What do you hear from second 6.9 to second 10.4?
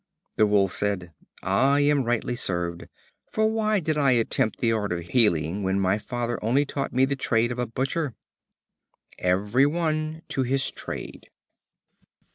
me the trade of a butcher?" Every one